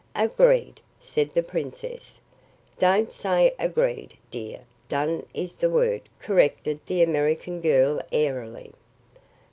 [0.15, 2.19] "Agreed," said the princess.
[2.79, 4.61] "Don't say 'agreed,' dear.
[4.89, 8.71] 'Done' is the word," corrected the American girl airily.